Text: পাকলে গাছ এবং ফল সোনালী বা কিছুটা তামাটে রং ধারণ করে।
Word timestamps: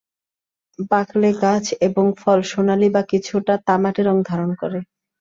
পাকলে 0.91 1.29
গাছ 1.41 1.65
এবং 1.87 2.05
ফল 2.17 2.39
সোনালী 2.51 2.89
বা 2.95 3.01
কিছুটা 3.11 3.53
তামাটে 3.67 4.01
রং 4.03 4.17
ধারণ 4.29 4.51
করে। 4.61 4.79